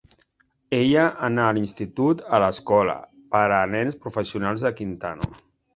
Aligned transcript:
Ella 0.77 1.03
anà 1.27 1.45
a 1.49 1.51
l'institut 1.57 2.25
a 2.39 2.41
l'escola 2.45 2.97
per 3.37 3.47
a 3.61 3.65
nens 3.77 4.03
professionals 4.07 4.67
de 4.69 4.77
Quintano. 4.83 5.35